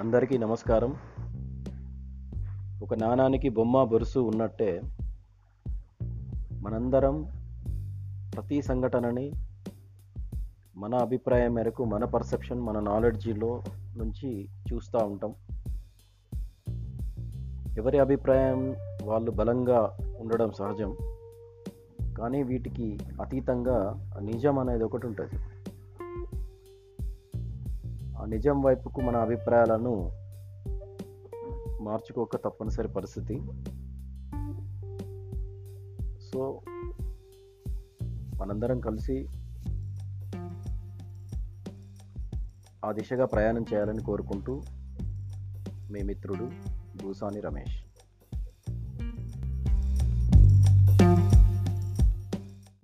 [0.00, 0.96] అందరికీ నమస్కారం.
[2.82, 4.82] ఒక నాణానికి బొమ్మ బొరుసు ఉన్నట్టే
[6.52, 7.26] మనందరం
[8.34, 9.32] ప్రతి సంఘటనని
[10.76, 13.62] మన అభిప్రాయం మేరకు మన పర్సెప్షన్ మన నాలెడ్జీలో
[13.96, 15.34] నుంచి చూస్తూ ఉంటాం.
[17.78, 20.96] ఎవరి అభిప్రాయం వాళ్ళు బలంగా ఉండడం సహజం.
[22.18, 25.59] కానీ వీటికి అతీతంగా నిజం అనేది ఒకటి ఉంటుంది.
[28.24, 30.10] నిజం వైపుకు మన అభిప్రాయాలను
[31.82, 33.40] మార్చుకోక తప్పనిసరి పరిస్థితి.
[36.32, 36.60] సో
[38.40, 39.28] మనందరం కలిసి
[42.84, 44.62] ఆ దిశగా ప్రయాణం చేయాలని కోరుకుంటూ
[45.90, 46.50] మీ మిత్రుడు
[47.02, 47.89] భూసాని రమేష్.